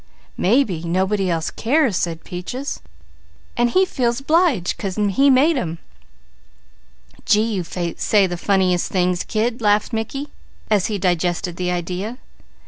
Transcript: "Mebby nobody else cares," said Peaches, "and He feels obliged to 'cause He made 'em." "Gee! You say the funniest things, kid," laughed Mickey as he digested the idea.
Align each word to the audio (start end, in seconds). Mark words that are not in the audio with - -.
"Mebby 0.35 0.81
nobody 0.83 1.29
else 1.29 1.51
cares," 1.51 1.95
said 1.95 2.23
Peaches, 2.23 2.79
"and 3.55 3.69
He 3.69 3.85
feels 3.85 4.19
obliged 4.19 4.69
to 4.71 4.75
'cause 4.77 4.95
He 4.95 5.29
made 5.29 5.57
'em." 5.59 5.77
"Gee! 7.23 7.43
You 7.53 7.63
say 7.63 8.25
the 8.25 8.35
funniest 8.35 8.91
things, 8.91 9.23
kid," 9.23 9.61
laughed 9.61 9.93
Mickey 9.93 10.29
as 10.71 10.87
he 10.87 10.97
digested 10.97 11.55
the 11.57 11.69
idea. 11.69 12.17